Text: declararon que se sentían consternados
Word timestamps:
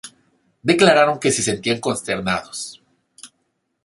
declararon 0.69 1.19
que 1.21 1.29
se 1.35 1.43
sentían 1.43 1.79
consternados 1.87 2.59